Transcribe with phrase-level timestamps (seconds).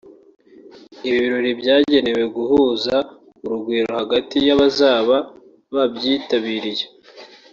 [1.07, 2.95] Ibi birori byagenewe guhuza
[3.43, 5.15] urugwiro hagati y’abazaba
[5.73, 6.85] babyitabiriye